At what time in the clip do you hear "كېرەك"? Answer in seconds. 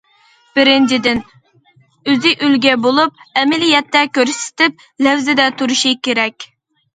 6.09-6.49